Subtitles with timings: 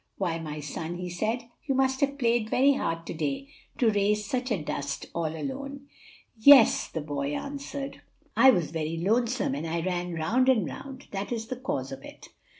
[0.17, 4.25] "Why, my son," he said, "you must have played very hard to day to raise
[4.25, 5.85] such a dust all alone."
[6.39, 8.01] "Yes," the boy answered,
[8.35, 12.03] "I was very lonesome, and I ran round and round that is the cause of
[12.03, 12.29] it."